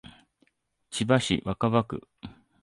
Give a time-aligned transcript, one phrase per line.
[0.89, 2.07] 千葉市若葉区